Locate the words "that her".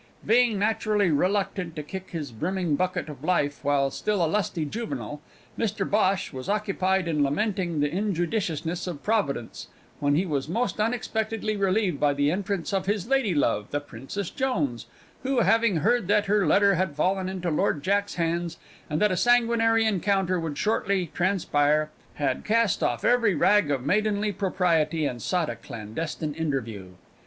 16.07-16.47